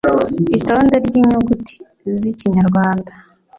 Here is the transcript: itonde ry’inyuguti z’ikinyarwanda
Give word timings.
itonde 0.57 0.95
ry’inyuguti 1.05 1.75
z’ikinyarwanda 2.19 3.11